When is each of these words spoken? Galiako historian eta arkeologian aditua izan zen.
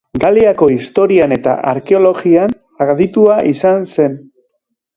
Galiako 0.21 0.69
historian 0.75 1.35
eta 1.35 1.53
arkeologian 1.73 2.57
aditua 2.89 3.39
izan 3.53 3.89
zen. 3.97 4.21